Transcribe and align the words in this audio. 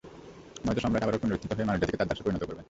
নয়তো 0.65 0.81
সম্রাট 0.81 1.03
আবারও 1.03 1.21
পুনরুত্থিত 1.21 1.51
হয়ে 1.53 1.67
মানবজাতিকে 1.67 1.99
তার 1.99 2.09
দাসে 2.09 2.23
পরিণত 2.23 2.43
করবেন! 2.43 2.59